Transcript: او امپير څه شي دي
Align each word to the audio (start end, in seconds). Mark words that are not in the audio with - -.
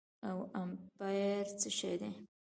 او 0.29 0.37
امپير 0.61 1.45
څه 1.59 1.69
شي 1.77 1.93
دي 2.01 2.11